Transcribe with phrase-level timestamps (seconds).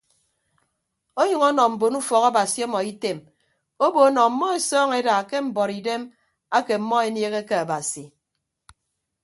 [1.21, 3.17] Ọnyʌñ ọnọ mbon ufọk abasi ọmọ item
[3.85, 6.01] obo nọ ọmmọ esọọñọ eda ke mbuọtidem
[6.57, 8.03] ake ọmmọ eniehe ke abasi.